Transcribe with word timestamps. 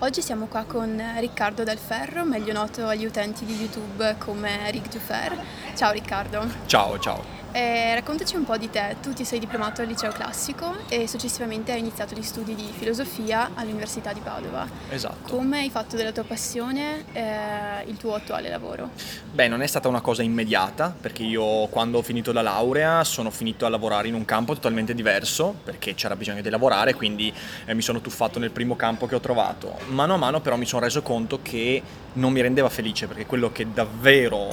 Oggi 0.00 0.22
siamo 0.22 0.46
qua 0.46 0.62
con 0.62 1.02
Riccardo 1.18 1.64
Del 1.64 1.76
Ferro, 1.76 2.24
meglio 2.24 2.52
noto 2.52 2.86
agli 2.86 3.04
utenti 3.04 3.44
di 3.44 3.56
YouTube 3.56 4.14
come 4.18 4.70
Rick 4.70 4.92
Dufer. 4.92 5.36
Ciao 5.74 5.90
Riccardo. 5.90 6.46
Ciao, 6.66 7.00
ciao. 7.00 7.37
Eh, 7.52 7.94
raccontaci 7.94 8.36
un 8.36 8.44
po' 8.44 8.56
di 8.56 8.68
te. 8.70 8.96
Tu 9.00 9.12
ti 9.12 9.24
sei 9.24 9.38
diplomato 9.38 9.80
al 9.80 9.88
liceo 9.88 10.12
classico 10.12 10.74
e 10.88 11.08
successivamente 11.08 11.72
hai 11.72 11.78
iniziato 11.78 12.14
gli 12.14 12.22
studi 12.22 12.54
di 12.54 12.68
filosofia 12.76 13.50
all'Università 13.54 14.12
di 14.12 14.20
Padova. 14.20 14.66
Esatto. 14.90 15.34
Come 15.34 15.60
hai 15.60 15.70
fatto 15.70 15.96
della 15.96 16.12
tua 16.12 16.24
passione 16.24 17.04
eh, 17.12 17.84
il 17.86 17.96
tuo 17.96 18.14
attuale 18.14 18.48
lavoro? 18.50 18.90
Beh, 19.32 19.48
non 19.48 19.62
è 19.62 19.66
stata 19.66 19.88
una 19.88 20.00
cosa 20.00 20.22
immediata, 20.22 20.94
perché 20.98 21.22
io 21.22 21.66
quando 21.68 21.98
ho 21.98 22.02
finito 22.02 22.32
la 22.32 22.42
laurea 22.42 23.02
sono 23.04 23.30
finito 23.30 23.66
a 23.66 23.68
lavorare 23.68 24.08
in 24.08 24.14
un 24.14 24.24
campo 24.24 24.54
totalmente 24.54 24.94
diverso, 24.94 25.54
perché 25.64 25.94
c'era 25.94 26.16
bisogno 26.16 26.42
di 26.42 26.50
lavorare, 26.50 26.94
quindi 26.94 27.32
eh, 27.64 27.74
mi 27.74 27.82
sono 27.82 28.00
tuffato 28.00 28.38
nel 28.38 28.50
primo 28.50 28.76
campo 28.76 29.06
che 29.06 29.14
ho 29.14 29.20
trovato. 29.20 29.78
Mano 29.88 30.14
a 30.14 30.16
mano 30.16 30.40
però 30.40 30.56
mi 30.56 30.66
sono 30.66 30.82
reso 30.82 31.02
conto 31.02 31.40
che 31.42 31.82
non 32.14 32.32
mi 32.32 32.40
rendeva 32.40 32.68
felice, 32.68 33.06
perché 33.06 33.26
quello 33.26 33.50
che 33.52 33.72
davvero 33.72 34.48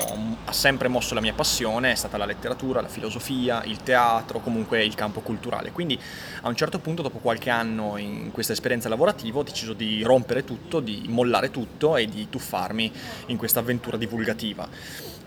ha 0.46 0.52
sempre 0.52 0.88
mosso 0.88 1.14
la 1.14 1.22
mia 1.22 1.34
passione 1.34 1.91
è 1.91 1.96
stata 1.96 2.18
la 2.18 2.26
letteratura, 2.26 2.82
la 2.82 2.88
filosofia, 2.95 3.63
il 3.66 3.84
teatro, 3.84 4.40
comunque 4.40 4.84
il 4.84 4.95
campo 4.95 5.20
culturale. 5.20 5.72
Quindi 5.72 5.99
a 6.41 6.48
un 6.48 6.55
certo 6.55 6.80
punto, 6.80 7.02
dopo 7.02 7.20
qualche 7.20 7.49
anno 7.49 7.98
in 7.98 8.31
questa 8.31 8.53
esperienza 8.53 8.88
lavorativa, 8.88 9.40
ho 9.40 9.44
deciso 9.44 9.73
di 9.73 10.02
rompere 10.02 10.44
tutto, 10.45 10.80
di 10.80 11.03
mollare 11.08 11.52
tutto 11.52 11.98
e 11.98 12.05
di 12.05 12.27
tuffarmi 12.30 12.91
in 13.27 13.38
questa 13.38 13.59
avventura 13.59 13.98
divulgativa. 13.98 14.67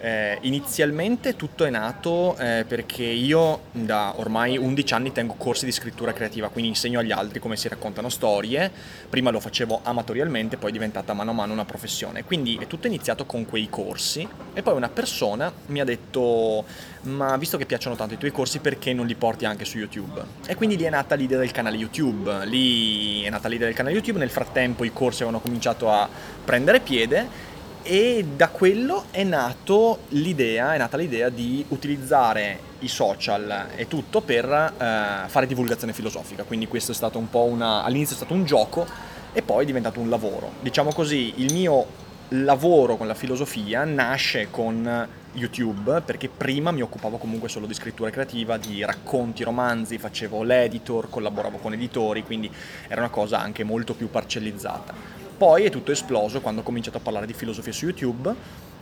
Eh, 0.01 0.39
inizialmente 0.43 1.35
tutto 1.35 1.65
è 1.65 1.71
nato 1.71 2.37
eh, 2.37 2.65
perché 2.69 3.03
io 3.03 3.63
da 3.73 4.15
ormai 4.17 4.57
11 4.57 4.95
anni 4.95 5.13
tengo 5.13 5.35
corsi 5.35 5.65
di 5.65 5.73
scrittura 5.73 6.13
creativa, 6.13 6.49
quindi 6.49 6.71
insegno 6.71 7.01
agli 7.01 7.11
altri 7.11 7.41
come 7.41 7.57
si 7.57 7.69
raccontano 7.69 8.09
storie. 8.09 8.71
Prima 9.09 9.31
lo 9.31 9.41
facevo 9.41 9.81
amatorialmente, 9.83 10.57
poi 10.57 10.71
è 10.71 10.73
diventata 10.73 11.13
mano 11.15 11.33
a 11.33 11.35
mano 11.35 11.53
una 11.53 11.65
professione. 11.65 12.25
Quindi 12.25 12.57
è 12.61 12.67
tutto 12.67 12.87
iniziato 12.87 13.27
con 13.27 13.45
quei 13.45 13.69
corsi 13.69 14.27
e 14.55 14.63
poi 14.63 14.75
una 14.75 14.89
persona 14.89 15.53
mi 15.67 15.81
ha 15.81 15.85
detto 15.85 16.65
ma 17.01 17.37
visto 17.37 17.57
che 17.57 17.67
piacciono 17.67 17.97
tanto 17.97 18.15
i 18.15 18.19
tuoi 18.19 18.33
corsi 18.33 18.59
perché 18.59 18.93
non 18.93 19.07
li 19.07 19.15
porti 19.15 19.45
anche 19.45 19.65
su 19.65 19.79
YouTube? 19.79 20.23
E 20.47 20.55
quindi 20.55 20.77
lì 20.77 20.85
è 20.85 20.91
nata 20.91 21.15
l'idea 21.15 21.39
del 21.39 21.51
canale 21.51 21.77
YouTube, 21.77 22.45
lì 22.47 23.23
è 23.23 23.31
nata 23.31 23.49
l'idea 23.49 23.67
del 23.67 23.75
canale 23.75 23.95
YouTube, 23.95 24.19
nel 24.19 24.31
frattempo 24.31 24.85
i 24.85 24.93
corsi 24.93 25.23
avevano 25.23 25.43
cominciato 25.43 25.91
a 25.91 26.09
prendere 26.45 26.81
piede 26.81 27.57
e 27.89 28.23
da 28.37 28.51
quello 28.51 29.07
è, 29.11 29.25
nato 29.25 30.01
l'idea, 30.09 30.75
è 30.75 30.77
nata 30.77 30.99
l'idea 30.99 31.31
di 31.31 31.65
utilizzare 31.69 32.61
i 32.81 32.89
social 32.89 33.69
e 33.77 33.89
tutto 33.89 34.21
per 34.21 34.45
eh, 34.45 35.27
fare 35.27 35.47
divulgazione 35.47 35.95
filosofica, 35.95 36.43
quindi 36.43 36.69
questo 36.69 36.93
è 36.93 36.95
stato 36.95 37.17
un 37.17 37.31
po' 37.31 37.45
una, 37.45 37.85
all'inizio 37.85 38.13
è 38.13 38.19
stato 38.19 38.35
un 38.35 38.45
gioco 38.45 38.87
e 39.33 39.41
poi 39.41 39.63
è 39.63 39.67
diventato 39.67 40.01
un 40.01 40.11
lavoro. 40.11 40.53
Diciamo 40.61 40.93
così, 40.93 41.33
il 41.37 41.55
mio 41.55 41.87
lavoro 42.33 42.99
con 42.99 43.07
la 43.07 43.15
filosofia 43.15 43.85
nasce 43.85 44.49
con 44.51 45.09
YouTube 45.33 46.03
perché 46.03 46.29
prima 46.29 46.71
mi 46.71 46.83
occupavo 46.83 47.17
comunque 47.17 47.49
solo 47.49 47.65
di 47.65 47.73
scrittura 47.73 48.11
creativa, 48.11 48.59
di 48.59 48.85
racconti, 48.85 49.45
romanzi, 49.45 49.97
facevo 49.97 50.43
l'editor, 50.43 51.09
collaboravo 51.09 51.57
con 51.57 51.73
editori, 51.73 52.23
quindi 52.23 52.51
era 52.87 53.01
una 53.01 53.11
cosa 53.11 53.41
anche 53.41 53.65
molto 53.65 53.95
più 53.95 54.11
parcellizzata. 54.11 55.18
Poi 55.39 55.63
è 55.63 55.71
tutto 55.71 55.93
esploso 55.93 56.41
quando 56.41 56.63
ho 56.63 56.65
cominciato 56.65 56.97
a 56.97 57.01
parlare 57.01 57.25
di 57.25 57.33
filosofia 57.33 57.73
su 57.73 57.85
YouTube 57.85 58.35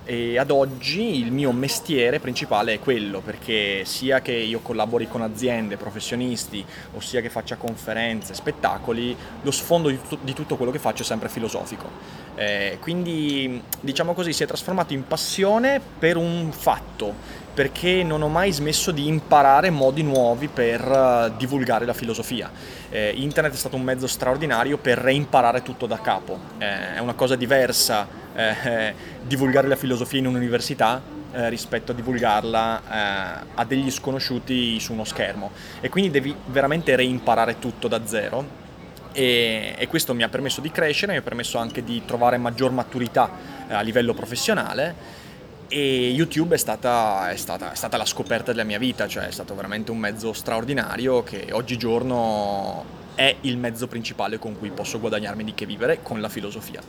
e 0.07 0.39
ad 0.39 0.53
oggi 0.53 1.19
il 1.19 1.33
mio 1.33 1.51
mestiere 1.51 2.21
principale 2.21 2.75
è 2.75 2.79
quello, 2.79 3.21
perché 3.21 3.85
sia 3.85 4.21
che 4.21 4.33
io 4.33 4.61
collabori 4.61 5.09
con 5.09 5.21
aziende, 5.21 5.77
professionisti, 5.77 6.65
o 6.95 7.01
sia 7.01 7.21
che 7.21 7.29
faccia 7.29 7.57
conferenze, 7.57 8.33
spettacoli, 8.33 9.17
lo 9.43 9.51
sfondo 9.51 9.89
di 9.89 9.99
tutto, 10.01 10.19
di 10.23 10.33
tutto 10.33 10.57
quello 10.57 10.71
che 10.71 10.79
faccio 10.79 11.03
è 11.03 11.05
sempre 11.05 11.29
filosofico. 11.29 11.91
Eh, 12.37 12.79
quindi 12.81 13.61
diciamo 13.81 14.15
così 14.15 14.33
si 14.33 14.45
è 14.45 14.47
trasformato 14.47 14.93
in 14.93 15.07
passione 15.07 15.81
per 15.99 16.17
un 16.17 16.53
fatto 16.53 17.45
perché 17.57 18.03
non 18.03 18.21
ho 18.21 18.29
mai 18.29 18.53
smesso 18.53 18.91
di 18.91 19.09
imparare 19.09 19.71
modi 19.71 20.03
nuovi 20.03 20.47
per 20.47 20.87
uh, 20.87 21.35
divulgare 21.39 21.87
la 21.87 21.95
filosofia. 21.95 22.51
Eh, 22.91 23.15
internet 23.17 23.55
è 23.55 23.57
stato 23.57 23.77
un 23.77 23.83
mezzo 23.83 24.07
straordinario 24.07 24.77
per 24.77 24.99
reimparare 24.99 25.63
tutto 25.63 25.87
da 25.87 25.99
capo. 25.99 26.39
Eh, 26.59 26.97
è 26.97 26.99
una 26.99 27.15
cosa 27.15 27.35
diversa 27.35 28.25
eh, 28.37 28.95
divulgare 29.27 29.67
la 29.67 29.77
filosofia 29.77 30.19
in 30.19 30.27
un'università 30.27 31.03
eh, 31.33 31.49
rispetto 31.49 31.93
a 31.93 31.95
divulgarla 31.95 32.81
eh, 32.81 33.47
a 33.55 33.65
degli 33.65 33.91
sconosciuti 33.91 34.79
su 34.79 34.93
uno 34.93 35.05
schermo. 35.05 35.51
E 35.81 35.89
quindi 35.89 36.11
devi 36.11 36.35
veramente 36.47 36.95
reimparare 36.97 37.59
tutto 37.59 37.89
da 37.89 38.07
zero. 38.07 38.65
E, 39.13 39.75
e 39.79 39.87
questo 39.87 40.15
mi 40.15 40.23
ha 40.23 40.29
permesso 40.29 40.61
di 40.61 40.71
crescere, 40.71 41.13
mi 41.13 41.19
ha 41.19 41.23
permesso 41.23 41.57
anche 41.59 41.83
di 41.83 42.03
trovare 42.05 42.37
maggior 42.37 42.71
maturità 42.71 43.31
a 43.69 43.81
livello 43.81 44.13
professionale 44.13 45.25
e 45.69 46.11
YouTube 46.11 46.55
è 46.55 46.59
stata, 46.59 47.31
è, 47.31 47.37
stata, 47.37 47.73
è 47.73 47.75
stata, 47.75 47.97
la 47.97 48.05
scoperta 48.05 48.53
della 48.53 48.65
mia 48.65 48.79
vita, 48.79 49.09
cioè 49.09 49.27
è 49.27 49.33
stato 49.33 49.55
veramente 49.55 49.91
un 49.91 49.99
mezzo 49.99 50.33
straordinario 50.33 51.25
che 51.25 51.49
oggigiorno 51.51 52.85
è 53.15 53.35
il 53.41 53.57
mezzo 53.57 53.89
principale 53.89 54.39
con 54.39 54.57
cui 54.57 54.71
posso 54.71 55.01
guadagnarmi 55.01 55.43
di 55.43 55.55
che 55.55 55.67
vivere 55.67 56.03
con 56.03 56.21
la 56.21 56.29
filosofia. 56.29 56.81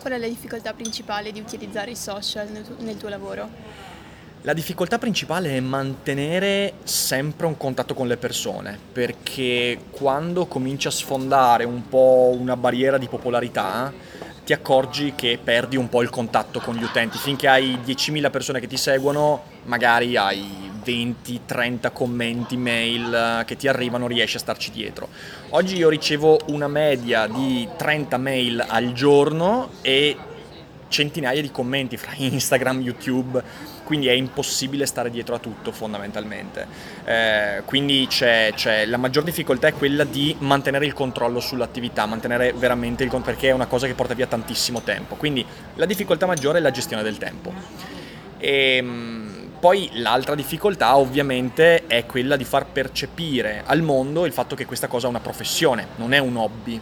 Qual 0.00 0.14
è 0.14 0.18
la 0.18 0.26
difficoltà 0.28 0.72
principale 0.72 1.30
di 1.30 1.40
utilizzare 1.40 1.90
i 1.90 1.94
social 1.94 2.48
nel 2.48 2.64
tuo, 2.64 2.76
nel 2.78 2.96
tuo 2.96 3.10
lavoro? 3.10 3.48
La 4.42 4.54
difficoltà 4.54 4.96
principale 4.96 5.54
è 5.54 5.60
mantenere 5.60 6.72
sempre 6.84 7.44
un 7.44 7.58
contatto 7.58 7.92
con 7.92 8.08
le 8.08 8.16
persone, 8.16 8.78
perché 8.92 9.78
quando 9.90 10.46
cominci 10.46 10.86
a 10.86 10.90
sfondare 10.90 11.64
un 11.64 11.86
po' 11.86 12.34
una 12.34 12.56
barriera 12.56 12.96
di 12.96 13.08
popolarità, 13.08 13.92
ti 14.42 14.54
accorgi 14.54 15.12
che 15.14 15.38
perdi 15.42 15.76
un 15.76 15.90
po' 15.90 16.00
il 16.00 16.08
contatto 16.08 16.60
con 16.60 16.76
gli 16.76 16.82
utenti. 16.82 17.18
Finché 17.18 17.46
hai 17.46 17.78
10.000 17.84 18.30
persone 18.30 18.58
che 18.58 18.66
ti 18.66 18.78
seguono, 18.78 19.42
magari 19.64 20.16
hai 20.16 20.69
20-30 20.84 21.92
commenti, 21.92 22.56
mail 22.56 23.44
che 23.46 23.56
ti 23.56 23.68
arrivano, 23.68 24.06
riesci 24.06 24.36
a 24.36 24.40
starci 24.40 24.70
dietro. 24.70 25.08
Oggi 25.50 25.76
io 25.76 25.88
ricevo 25.88 26.38
una 26.46 26.68
media 26.68 27.26
di 27.26 27.68
30 27.76 28.16
mail 28.18 28.64
al 28.66 28.92
giorno 28.92 29.70
e 29.82 30.16
centinaia 30.90 31.40
di 31.40 31.50
commenti 31.50 31.96
fra 31.96 32.12
Instagram, 32.18 32.80
YouTube, 32.80 33.42
quindi 33.84 34.08
è 34.08 34.12
impossibile 34.12 34.84
stare 34.84 35.10
dietro 35.10 35.34
a 35.34 35.38
tutto 35.38 35.72
fondamentalmente. 35.72 36.66
Eh, 37.04 37.62
quindi 37.64 38.06
c'è, 38.08 38.52
c'è, 38.54 38.84
la 38.84 38.98
maggior 38.98 39.22
difficoltà 39.24 39.68
è 39.68 39.72
quella 39.72 40.04
di 40.04 40.36
mantenere 40.40 40.84
il 40.84 40.92
controllo 40.92 41.40
sull'attività, 41.40 42.04
mantenere 42.04 42.52
veramente 42.52 43.02
il 43.02 43.08
controllo, 43.08 43.34
perché 43.34 43.50
è 43.50 43.52
una 43.52 43.66
cosa 43.66 43.86
che 43.86 43.94
porta 43.94 44.14
via 44.14 44.26
tantissimo 44.26 44.82
tempo. 44.82 45.14
Quindi 45.14 45.44
la 45.76 45.86
difficoltà 45.86 46.26
maggiore 46.26 46.58
è 46.58 46.60
la 46.60 46.70
gestione 46.70 47.02
del 47.02 47.16
tempo. 47.18 47.52
Ehm, 48.38 49.29
poi 49.60 49.90
l'altra 49.94 50.34
difficoltà 50.34 50.96
ovviamente 50.96 51.86
è 51.86 52.06
quella 52.06 52.36
di 52.36 52.44
far 52.44 52.66
percepire 52.66 53.62
al 53.66 53.82
mondo 53.82 54.24
il 54.24 54.32
fatto 54.32 54.56
che 54.56 54.64
questa 54.64 54.88
cosa 54.88 55.06
è 55.06 55.10
una 55.10 55.20
professione, 55.20 55.88
non 55.96 56.14
è 56.14 56.18
un 56.18 56.36
hobby 56.36 56.80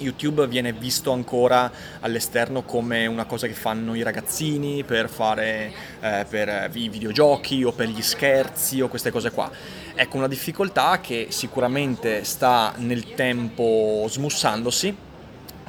YouTube 0.00 0.46
viene 0.48 0.72
visto 0.72 1.12
ancora 1.12 1.70
all'esterno 2.00 2.62
come 2.62 3.06
una 3.06 3.26
cosa 3.26 3.46
che 3.46 3.52
fanno 3.52 3.94
i 3.94 4.02
ragazzini 4.02 4.82
per 4.82 5.08
fare 5.08 5.72
eh, 6.00 6.26
per 6.28 6.70
i 6.72 6.88
videogiochi 6.88 7.62
o 7.62 7.72
per 7.72 7.88
gli 7.88 8.02
scherzi 8.02 8.80
o 8.80 8.88
queste 8.88 9.10
cose 9.10 9.30
qua. 9.30 9.50
Ecco, 9.94 10.16
una 10.16 10.28
difficoltà 10.28 11.00
che 11.00 11.26
sicuramente 11.30 12.24
sta 12.24 12.72
nel 12.78 13.14
tempo 13.14 14.06
smussandosi 14.08 14.96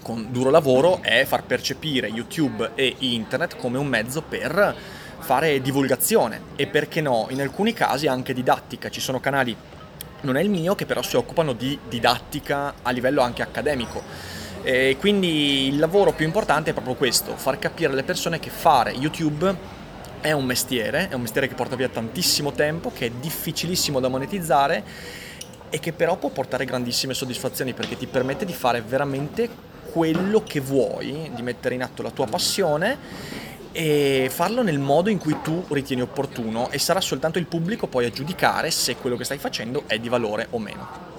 con 0.01 0.27
duro 0.31 0.49
lavoro 0.49 1.01
è 1.01 1.25
far 1.25 1.43
percepire 1.43 2.07
YouTube 2.07 2.71
e 2.73 2.95
internet 2.99 3.57
come 3.57 3.77
un 3.77 3.87
mezzo 3.87 4.21
per 4.21 4.75
fare 5.21 5.61
divulgazione 5.61 6.41
e 6.55 6.67
perché 6.67 6.99
no, 7.01 7.27
in 7.29 7.41
alcuni 7.41 7.73
casi 7.73 8.07
anche 8.07 8.33
didattica. 8.33 8.89
Ci 8.89 8.99
sono 8.99 9.19
canali 9.19 9.55
non 10.21 10.37
è 10.37 10.41
il 10.41 10.49
mio, 10.49 10.75
che 10.75 10.85
però 10.85 11.01
si 11.01 11.15
occupano 11.15 11.53
di 11.53 11.77
didattica 11.87 12.75
a 12.81 12.91
livello 12.91 13.21
anche 13.21 13.41
accademico. 13.41 14.03
E 14.63 14.97
quindi 14.99 15.67
il 15.67 15.79
lavoro 15.79 16.13
più 16.13 16.25
importante 16.25 16.69
è 16.69 16.73
proprio 16.73 16.95
questo, 16.95 17.35
far 17.35 17.57
capire 17.57 17.91
alle 17.91 18.03
persone 18.03 18.39
che 18.39 18.51
fare 18.51 18.91
YouTube 18.91 19.79
è 20.21 20.31
un 20.33 20.45
mestiere, 20.45 21.09
è 21.09 21.15
un 21.15 21.21
mestiere 21.21 21.47
che 21.47 21.55
porta 21.55 21.75
via 21.75 21.89
tantissimo 21.89 22.51
tempo, 22.51 22.91
che 22.93 23.07
è 23.07 23.09
difficilissimo 23.09 23.99
da 23.99 24.07
monetizzare 24.07 24.83
e 25.71 25.79
che 25.79 25.93
però 25.93 26.17
può 26.17 26.29
portare 26.29 26.65
grandissime 26.65 27.15
soddisfazioni 27.15 27.73
perché 27.73 27.97
ti 27.97 28.05
permette 28.05 28.45
di 28.45 28.53
fare 28.53 28.81
veramente 28.81 29.49
quello 29.91 30.43
che 30.43 30.59
vuoi, 30.59 31.31
di 31.33 31.41
mettere 31.41 31.73
in 31.73 31.81
atto 31.81 32.03
la 32.03 32.11
tua 32.11 32.27
passione 32.27 33.40
e 33.71 34.29
farlo 34.31 34.63
nel 34.63 34.79
modo 34.79 35.09
in 35.09 35.17
cui 35.17 35.37
tu 35.41 35.63
ritieni 35.69 36.01
opportuno 36.01 36.69
e 36.71 36.79
sarà 36.79 37.01
soltanto 37.01 37.39
il 37.39 37.45
pubblico 37.45 37.87
poi 37.87 38.05
a 38.05 38.09
giudicare 38.09 38.71
se 38.71 38.95
quello 38.95 39.15
che 39.15 39.23
stai 39.23 39.37
facendo 39.37 39.83
è 39.87 39.97
di 39.97 40.09
valore 40.09 40.47
o 40.51 40.59
meno. 40.59 41.09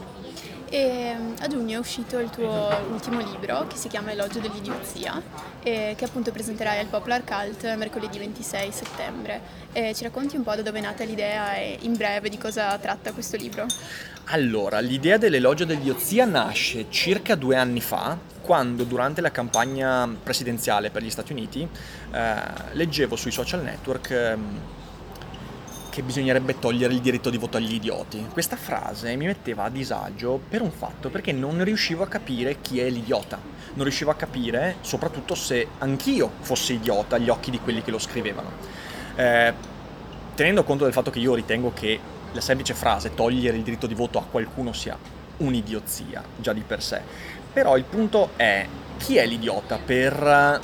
E 0.68 1.14
a 1.40 1.46
giugno 1.48 1.76
è 1.76 1.78
uscito 1.78 2.18
il 2.18 2.30
tuo 2.30 2.70
ultimo 2.90 3.20
libro 3.20 3.66
che 3.66 3.76
si 3.76 3.88
chiama 3.88 4.12
Elogio 4.12 4.38
dell'idiozia 4.38 5.20
e 5.62 5.92
che 5.94 6.04
appunto 6.06 6.32
presenterai 6.32 6.78
al 6.78 6.86
Popular 6.86 7.24
Cult 7.24 7.74
mercoledì 7.76 8.18
26 8.18 8.72
settembre. 8.72 9.40
E 9.72 9.94
ci 9.94 10.02
racconti 10.02 10.36
un 10.36 10.42
po' 10.42 10.54
da 10.54 10.62
dove 10.62 10.78
è 10.78 10.80
nata 10.80 11.04
l'idea 11.04 11.56
e 11.56 11.76
in 11.82 11.94
breve 11.94 12.30
di 12.30 12.38
cosa 12.38 12.78
tratta 12.78 13.12
questo 13.12 13.36
libro? 13.36 13.66
Allora, 14.26 14.80
l'idea 14.80 15.18
dell'elogio 15.18 15.66
dell'idiozia 15.66 16.24
nasce 16.24 16.86
circa 16.88 17.34
due 17.34 17.56
anni 17.56 17.82
fa 17.82 18.16
quando 18.42 18.84
durante 18.84 19.20
la 19.20 19.30
campagna 19.30 20.06
presidenziale 20.22 20.90
per 20.90 21.02
gli 21.02 21.10
Stati 21.10 21.32
Uniti 21.32 21.66
eh, 22.12 22.34
leggevo 22.72 23.16
sui 23.16 23.30
social 23.30 23.62
network 23.62 24.10
eh, 24.10 24.36
che 25.92 26.02
bisognerebbe 26.02 26.58
togliere 26.58 26.94
il 26.94 27.00
diritto 27.00 27.28
di 27.28 27.36
voto 27.36 27.58
agli 27.58 27.74
idioti. 27.74 28.26
Questa 28.32 28.56
frase 28.56 29.14
mi 29.14 29.26
metteva 29.26 29.64
a 29.64 29.68
disagio 29.68 30.40
per 30.48 30.62
un 30.62 30.70
fatto, 30.70 31.10
perché 31.10 31.32
non 31.32 31.62
riuscivo 31.62 32.02
a 32.02 32.06
capire 32.06 32.62
chi 32.62 32.80
è 32.80 32.88
l'idiota. 32.88 33.38
Non 33.74 33.84
riuscivo 33.84 34.10
a 34.10 34.14
capire 34.14 34.76
soprattutto 34.80 35.34
se 35.34 35.68
anch'io 35.78 36.30
fossi 36.40 36.74
idiota 36.74 37.16
agli 37.16 37.28
occhi 37.28 37.50
di 37.50 37.60
quelli 37.60 37.82
che 37.82 37.90
lo 37.90 37.98
scrivevano. 37.98 38.52
Eh, 39.16 39.52
tenendo 40.34 40.64
conto 40.64 40.84
del 40.84 40.94
fatto 40.94 41.10
che 41.10 41.18
io 41.18 41.34
ritengo 41.34 41.74
che 41.74 42.00
la 42.32 42.40
semplice 42.40 42.72
frase 42.72 43.12
togliere 43.12 43.58
il 43.58 43.62
diritto 43.62 43.86
di 43.86 43.94
voto 43.94 44.18
a 44.18 44.24
qualcuno 44.24 44.72
sia 44.72 44.96
un'idiozia 45.36 46.22
già 46.38 46.54
di 46.54 46.62
per 46.66 46.82
sé. 46.82 47.02
Però 47.52 47.76
il 47.76 47.84
punto 47.84 48.30
è 48.36 48.66
chi 48.96 49.16
è 49.16 49.26
l'idiota 49.26 49.78
per 49.78 50.58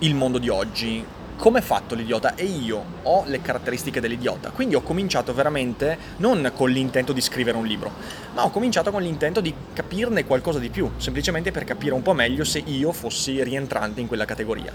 il 0.00 0.14
mondo 0.16 0.38
di 0.38 0.48
oggi? 0.48 1.04
Come 1.36 1.60
è 1.60 1.62
fatto 1.62 1.94
l'idiota? 1.94 2.34
E 2.34 2.44
io 2.44 2.84
ho 3.02 3.22
le 3.26 3.40
caratteristiche 3.40 4.00
dell'idiota. 4.00 4.50
Quindi 4.50 4.74
ho 4.74 4.82
cominciato 4.82 5.32
veramente 5.32 5.96
non 6.16 6.50
con 6.56 6.70
l'intento 6.70 7.12
di 7.12 7.20
scrivere 7.20 7.56
un 7.56 7.66
libro, 7.66 7.92
ma 8.34 8.44
ho 8.44 8.50
cominciato 8.50 8.90
con 8.90 9.02
l'intento 9.02 9.40
di 9.40 9.54
capirne 9.72 10.24
qualcosa 10.24 10.58
di 10.58 10.68
più, 10.68 10.90
semplicemente 10.96 11.52
per 11.52 11.62
capire 11.62 11.94
un 11.94 12.02
po' 12.02 12.12
meglio 12.12 12.42
se 12.42 12.58
io 12.58 12.90
fossi 12.90 13.42
rientrante 13.44 14.00
in 14.00 14.08
quella 14.08 14.24
categoria. 14.24 14.72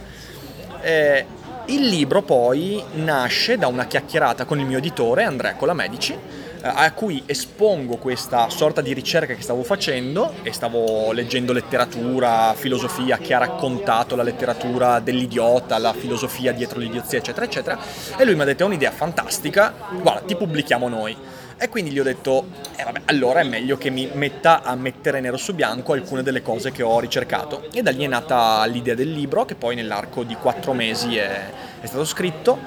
Eh, 0.81 1.25
il 1.65 1.87
libro 1.87 2.21
poi 2.21 2.81
nasce 2.93 3.57
da 3.57 3.67
una 3.67 3.85
chiacchierata 3.85 4.45
con 4.45 4.59
il 4.59 4.65
mio 4.65 4.77
editore 4.77 5.23
Andrea 5.23 5.55
Colamedici 5.55 6.13
eh, 6.13 6.48
a 6.61 6.91
cui 6.93 7.23
espongo 7.25 7.97
questa 7.97 8.49
sorta 8.49 8.81
di 8.81 8.93
ricerca 8.93 9.33
che 9.33 9.41
stavo 9.41 9.63
facendo 9.63 10.33
e 10.43 10.51
stavo 10.51 11.11
leggendo 11.11 11.53
letteratura, 11.53 12.53
filosofia 12.55 13.17
che 13.17 13.33
ha 13.33 13.37
raccontato 13.37 14.15
la 14.15 14.23
letteratura 14.23 14.99
dell'idiota, 14.99 15.77
la 15.77 15.93
filosofia 15.93 16.51
dietro 16.51 16.79
l'idiozia, 16.79 17.19
eccetera, 17.19 17.45
eccetera. 17.45 17.79
E 18.17 18.25
lui 18.25 18.35
mi 18.35 18.41
ha 18.41 18.45
detto: 18.45 18.63
È 18.63 18.65
un'idea 18.65 18.91
fantastica, 18.91 19.73
guarda, 20.01 20.21
ti 20.21 20.35
pubblichiamo 20.35 20.87
noi. 20.87 21.15
E 21.61 21.67
quindi 21.67 21.91
gli 21.91 21.99
ho 21.99 22.03
detto: 22.03 22.45
eh 22.75 22.83
vabbè, 22.83 23.01
allora 23.05 23.41
è 23.41 23.43
meglio 23.43 23.77
che 23.77 23.89
mi 23.89 24.09
metta 24.13 24.61
a 24.63 24.75
mettere 24.75 25.19
nero 25.19 25.37
su 25.37 25.53
bianco 25.53 25.93
alcune 25.93 26.23
delle 26.23 26.41
cose 26.41 26.71
che 26.71 26.83
ho 26.83 26.99
ricercato. 26.99 27.67
E 27.73 27.81
da 27.81 27.91
lì 27.91 28.03
è 28.03 28.07
nata 28.07 28.65
l'idea 28.65 28.95
del 28.95 29.11
libro, 29.11 29.45
che 29.45 29.55
poi 29.55 29.75
nell'arco 29.75 30.23
di 30.23 30.35
quattro 30.35 30.73
mesi 30.73 31.17
è, 31.17 31.49
è 31.81 31.85
stato 31.85 32.05
scritto. 32.05 32.59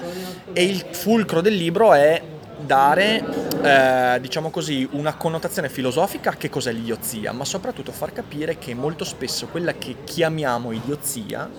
E 0.53 0.63
il 0.63 0.85
fulcro 0.91 1.41
del 1.41 1.55
libro 1.55 1.93
è 1.93 2.21
dare, 2.59 3.23
eh, 3.63 4.19
diciamo 4.19 4.49
così, 4.49 4.87
una 4.91 5.15
connotazione 5.15 5.69
filosofica 5.69 6.31
a 6.31 6.35
che 6.35 6.49
cos'è 6.49 6.71
l'idiozia, 6.71 7.31
ma 7.31 7.45
soprattutto 7.45 7.91
far 7.91 8.11
capire 8.11 8.57
che 8.57 8.73
molto 8.73 9.05
spesso 9.05 9.47
quella 9.47 9.73
che 9.73 9.97
chiamiamo 10.03 10.71
idiozia 10.71 11.49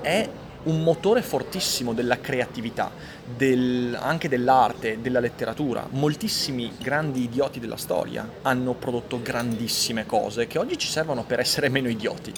è 0.00 0.28
un 0.64 0.82
motore 0.82 1.22
fortissimo 1.22 1.92
della 1.92 2.20
creatività, 2.20 2.90
del, 3.36 3.96
anche 4.00 4.28
dell'arte, 4.28 5.00
della 5.00 5.20
letteratura. 5.20 5.86
Moltissimi 5.90 6.72
grandi 6.80 7.24
idioti 7.24 7.60
della 7.60 7.76
storia 7.76 8.28
hanno 8.42 8.74
prodotto 8.74 9.20
grandissime 9.22 10.06
cose 10.06 10.46
che 10.46 10.58
oggi 10.58 10.78
ci 10.78 10.88
servono 10.88 11.24
per 11.24 11.40
essere 11.40 11.68
meno 11.70 11.88
idioti. 11.88 12.32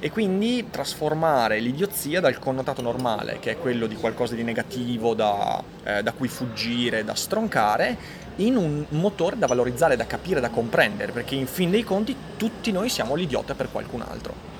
E 0.00 0.10
quindi 0.10 0.66
trasformare 0.70 1.58
l'idiozia 1.58 2.20
dal 2.20 2.38
connotato 2.38 2.82
normale, 2.82 3.38
che 3.40 3.52
è 3.52 3.58
quello 3.58 3.86
di 3.86 3.96
qualcosa 3.96 4.34
di 4.34 4.44
negativo 4.44 5.14
da, 5.14 5.62
eh, 5.82 6.02
da 6.02 6.12
cui 6.12 6.28
fuggire, 6.28 7.04
da 7.04 7.14
stroncare, 7.14 8.26
in 8.36 8.56
un 8.56 8.84
motore 8.90 9.38
da 9.38 9.46
valorizzare, 9.46 9.96
da 9.96 10.06
capire, 10.06 10.40
da 10.40 10.50
comprendere, 10.50 11.12
perché 11.12 11.34
in 11.34 11.46
fin 11.46 11.70
dei 11.70 11.82
conti 11.82 12.14
tutti 12.36 12.70
noi 12.70 12.88
siamo 12.88 13.14
l'idiota 13.14 13.54
per 13.54 13.70
qualcun 13.70 14.02
altro. 14.02 14.57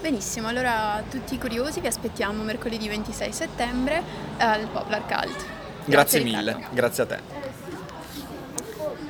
Benissimo, 0.00 0.46
allora 0.46 1.02
tutti 1.10 1.34
i 1.34 1.38
curiosi 1.38 1.80
vi 1.80 1.88
aspettiamo 1.88 2.44
mercoledì 2.44 2.86
26 2.86 3.32
settembre 3.32 4.00
al 4.38 4.68
Poplar 4.68 5.00
Cult. 5.06 5.44
Grazie, 5.84 5.86
grazie 5.86 6.22
mille, 6.22 6.66
grazie 6.70 7.02
a 7.02 7.06
te. 7.06 7.47